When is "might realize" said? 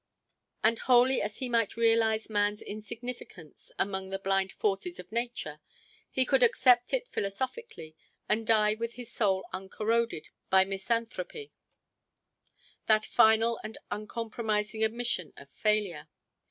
1.47-2.27